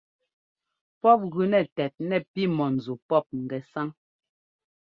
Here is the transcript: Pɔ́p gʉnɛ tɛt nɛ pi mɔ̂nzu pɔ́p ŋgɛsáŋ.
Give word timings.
Pɔ́p 1.01 1.21
gʉnɛ 1.33 1.59
tɛt 1.75 1.93
nɛ 2.07 2.17
pi 2.31 2.41
mɔ̂nzu 2.55 2.93
pɔ́p 3.07 3.25
ŋgɛsáŋ. 3.43 3.87